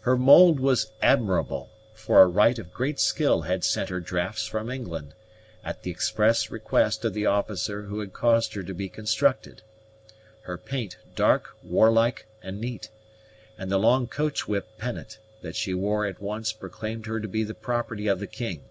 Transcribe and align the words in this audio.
Her 0.00 0.16
mould 0.16 0.58
was 0.58 0.90
admirable, 1.00 1.70
for 1.94 2.20
a 2.20 2.26
wright 2.26 2.58
of 2.58 2.72
great 2.72 2.98
skill 2.98 3.42
had 3.42 3.62
sent 3.62 3.90
her 3.90 4.00
drafts 4.00 4.44
from 4.44 4.68
England, 4.68 5.14
at 5.62 5.84
the 5.84 5.90
express 5.92 6.50
request 6.50 7.04
of 7.04 7.14
the 7.14 7.26
officer 7.26 7.82
who 7.82 8.00
had 8.00 8.12
caused 8.12 8.54
her 8.54 8.64
to 8.64 8.74
be 8.74 8.88
constructed; 8.88 9.62
her 10.40 10.58
paint 10.58 10.96
dark, 11.14 11.54
warlike, 11.62 12.26
and 12.42 12.60
neat; 12.60 12.90
and 13.56 13.70
the 13.70 13.78
long 13.78 14.08
coach 14.08 14.48
whip 14.48 14.66
pennant 14.78 15.20
that 15.42 15.54
she 15.54 15.74
wore 15.74 16.06
at 16.06 16.20
once 16.20 16.52
proclaimed 16.52 17.06
her 17.06 17.20
to 17.20 17.28
be 17.28 17.44
the 17.44 17.54
property 17.54 18.08
of 18.08 18.18
the 18.18 18.26
king. 18.26 18.64